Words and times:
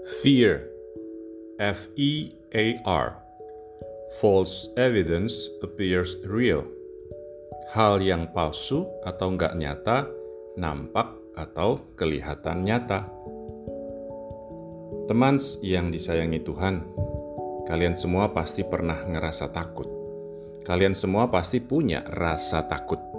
Fear, 0.00 0.64
F 1.60 1.92
E 1.92 2.32
A 2.56 2.80
R. 2.88 3.20
False 4.16 4.72
evidence 4.80 5.52
appears 5.60 6.16
real. 6.24 6.64
Hal 7.76 8.00
yang 8.00 8.32
palsu 8.32 8.88
atau 9.04 9.36
nggak 9.36 9.60
nyata 9.60 10.08
nampak 10.56 11.12
atau 11.36 11.84
kelihatan 12.00 12.64
nyata. 12.64 13.12
Teman 15.04 15.36
yang 15.60 15.92
disayangi 15.92 16.40
Tuhan, 16.48 16.80
kalian 17.68 17.92
semua 17.92 18.32
pasti 18.32 18.64
pernah 18.64 19.04
ngerasa 19.04 19.52
takut. 19.52 19.84
Kalian 20.64 20.96
semua 20.96 21.28
pasti 21.28 21.60
punya 21.60 22.00
rasa 22.08 22.64
takut. 22.64 23.09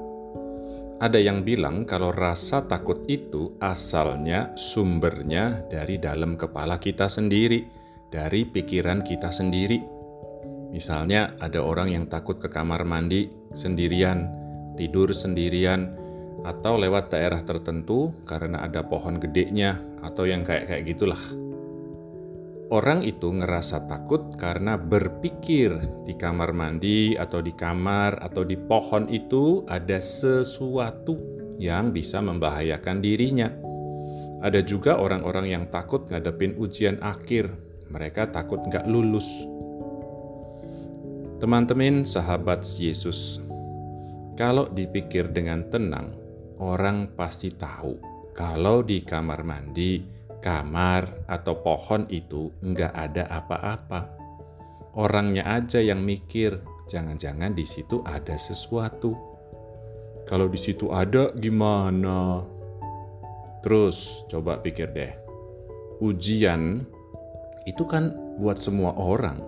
Ada 1.01 1.17
yang 1.17 1.41
bilang 1.41 1.81
kalau 1.89 2.13
rasa 2.13 2.61
takut 2.69 3.09
itu 3.09 3.57
asalnya 3.57 4.53
sumbernya 4.53 5.65
dari 5.65 5.97
dalam 5.97 6.37
kepala 6.37 6.77
kita 6.77 7.09
sendiri, 7.09 7.65
dari 8.13 8.45
pikiran 8.45 9.01
kita 9.01 9.33
sendiri. 9.33 9.81
Misalnya, 10.69 11.33
ada 11.41 11.57
orang 11.65 11.89
yang 11.89 12.05
takut 12.05 12.37
ke 12.37 12.53
kamar 12.53 12.85
mandi 12.85 13.33
sendirian, 13.49 14.29
tidur 14.77 15.09
sendirian, 15.09 15.89
atau 16.45 16.77
lewat 16.77 17.09
daerah 17.17 17.41
tertentu 17.41 18.13
karena 18.29 18.61
ada 18.61 18.85
pohon 18.85 19.17
gedenya, 19.17 19.81
atau 20.05 20.29
yang 20.29 20.45
kayak-kayak 20.45 20.85
gitulah. 20.85 21.50
Orang 22.71 23.03
itu 23.03 23.27
ngerasa 23.27 23.83
takut 23.83 24.31
karena 24.39 24.79
berpikir 24.79 25.75
di 26.07 26.15
kamar 26.15 26.55
mandi 26.55 27.19
atau 27.19 27.43
di 27.43 27.51
kamar 27.51 28.23
atau 28.23 28.47
di 28.47 28.55
pohon 28.55 29.11
itu 29.11 29.67
ada 29.67 29.99
sesuatu 29.99 31.19
yang 31.59 31.91
bisa 31.91 32.23
membahayakan 32.23 33.03
dirinya. 33.03 33.51
Ada 34.39 34.63
juga 34.63 35.03
orang-orang 35.03 35.51
yang 35.51 35.65
takut 35.67 36.07
ngadepin 36.07 36.55
ujian 36.55 36.95
akhir. 37.03 37.51
Mereka 37.91 38.31
takut 38.31 38.63
nggak 38.63 38.87
lulus. 38.87 39.27
Teman-teman 41.43 42.07
sahabat 42.07 42.63
Yesus, 42.63 43.43
kalau 44.39 44.71
dipikir 44.71 45.27
dengan 45.27 45.67
tenang, 45.67 46.15
orang 46.55 47.19
pasti 47.19 47.51
tahu 47.51 47.99
kalau 48.31 48.79
di 48.79 49.03
kamar 49.03 49.43
mandi 49.43 50.20
kamar 50.41 51.29
atau 51.29 51.61
pohon 51.61 52.09
itu 52.09 52.49
nggak 52.59 52.91
ada 52.91 53.29
apa-apa. 53.29 54.01
Orangnya 54.97 55.47
aja 55.47 55.79
yang 55.79 56.03
mikir, 56.03 56.59
jangan-jangan 56.89 57.55
di 57.55 57.63
situ 57.63 58.03
ada 58.03 58.35
sesuatu. 58.35 59.15
Kalau 60.27 60.51
di 60.51 60.59
situ 60.59 60.91
ada 60.91 61.31
gimana? 61.37 62.43
Terus 63.61 64.27
coba 64.27 64.59
pikir 64.59 64.91
deh. 64.91 65.13
Ujian 66.01 66.83
itu 67.63 67.85
kan 67.85 68.11
buat 68.41 68.57
semua 68.57 68.97
orang. 68.97 69.39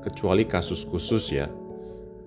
Kecuali 0.00 0.48
kasus 0.48 0.82
khusus 0.82 1.30
ya. 1.30 1.46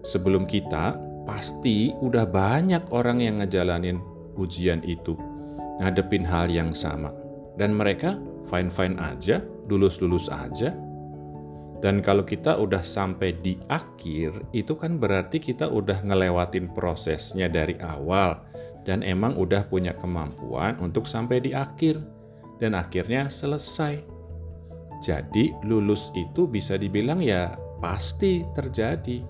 Sebelum 0.05 0.45
kita 0.45 0.95
pasti 1.25 1.91
udah 1.99 2.23
banyak 2.29 2.93
orang 2.93 3.19
yang 3.19 3.41
ngejalanin 3.43 3.99
ujian 4.37 4.85
itu. 4.85 5.17
Ngadepin 5.81 6.25
hal 6.25 6.49
yang 6.49 6.73
sama 6.73 7.26
dan 7.57 7.73
mereka 7.73 8.21
fine-fine 8.45 8.95
aja, 9.01 9.41
lulus-lulus 9.67 10.29
aja. 10.29 10.71
Dan 11.77 12.01
kalau 12.01 12.25
kita 12.25 12.57
udah 12.57 12.81
sampai 12.81 13.37
di 13.37 13.53
akhir, 13.69 14.49
itu 14.49 14.73
kan 14.73 14.97
berarti 14.97 15.37
kita 15.37 15.69
udah 15.69 16.01
ngelewatin 16.01 16.73
prosesnya 16.73 17.45
dari 17.45 17.77
awal 17.85 18.41
dan 18.81 19.05
emang 19.05 19.37
udah 19.37 19.67
punya 19.69 19.93
kemampuan 19.93 20.79
untuk 20.81 21.05
sampai 21.05 21.37
di 21.37 21.53
akhir 21.53 22.01
dan 22.57 22.73
akhirnya 22.73 23.29
selesai. 23.29 24.01
Jadi 24.97 25.53
lulus 25.69 26.09
itu 26.17 26.49
bisa 26.49 26.81
dibilang 26.81 27.21
ya 27.21 27.53
pasti 27.77 28.41
terjadi. 28.57 29.21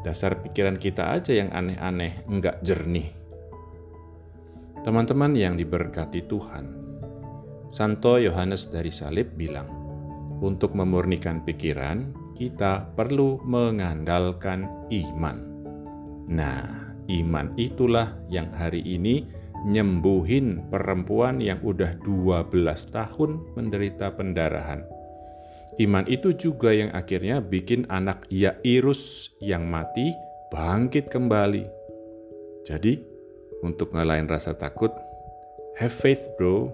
Dasar 0.00 0.40
pikiran 0.40 0.80
kita 0.80 1.18
aja 1.18 1.34
yang 1.34 1.52
aneh-aneh, 1.52 2.24
enggak 2.30 2.62
jernih. 2.64 3.10
Teman-teman 4.86 5.34
yang 5.34 5.58
diberkati 5.58 6.30
Tuhan, 6.30 6.85
Santo 7.66 8.22
Yohanes 8.22 8.70
dari 8.70 8.94
Salib 8.94 9.34
bilang, 9.34 9.66
untuk 10.38 10.76
memurnikan 10.76 11.42
pikiran, 11.42 12.14
kita 12.36 12.92
perlu 12.92 13.40
mengandalkan 13.42 14.68
iman. 14.92 15.38
Nah, 16.28 16.92
iman 17.08 17.56
itulah 17.56 18.14
yang 18.28 18.52
hari 18.52 18.84
ini 18.84 19.24
nyembuhin 19.66 20.68
perempuan 20.68 21.40
yang 21.40 21.58
udah 21.64 21.96
12 22.04 22.52
tahun 22.92 23.30
menderita 23.56 24.12
pendarahan. 24.14 24.84
Iman 25.76 26.06
itu 26.06 26.32
juga 26.32 26.72
yang 26.72 26.92
akhirnya 26.94 27.42
bikin 27.42 27.88
anak 27.90 28.28
Yairus 28.30 29.34
yang 29.42 29.66
mati 29.66 30.12
bangkit 30.52 31.10
kembali. 31.10 31.66
Jadi, 32.64 33.02
untuk 33.60 33.92
ngalahin 33.92 34.28
rasa 34.30 34.54
takut, 34.56 34.92
have 35.76 35.92
faith 35.92 36.32
bro, 36.36 36.72